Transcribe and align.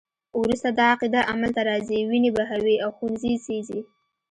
وروسته 0.41 0.69
دا 0.77 0.85
عقیده 0.93 1.21
عمل 1.31 1.49
ته 1.55 1.61
راځي، 1.69 1.99
وینې 2.09 2.31
بهوي 2.37 2.75
او 2.83 2.89
ښوونځي 2.97 3.33
سیزي. 3.45 3.79